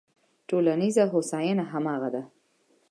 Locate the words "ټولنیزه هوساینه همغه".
0.47-2.09